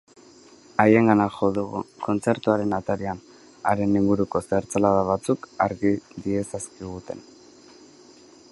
[0.83, 3.21] Haiengana jo dugu, kontzertuaren atarian,
[3.73, 5.93] haren inguruko zertzelada batzuk argi
[6.25, 7.23] diezazkiguten.